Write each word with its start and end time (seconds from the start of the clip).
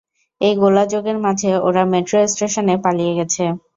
এই 0.41 0.53
গোলযোগের 0.61 1.17
মাঝে 1.25 1.51
ওরা 1.67 1.83
মেট্রো 1.91 2.19
স্টেশনে 2.27 2.75
পালিয়ে 2.83 3.13
গেছে। 3.19 3.43